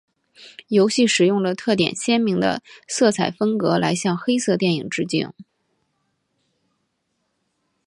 [0.69, 5.31] 游戏使用了特点鲜明的色彩风格来向黑色电影致敬。